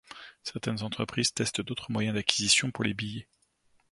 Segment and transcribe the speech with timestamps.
[0.41, 3.27] Certaines entreprises testent d'autres moyens d'acquisition pour les billets.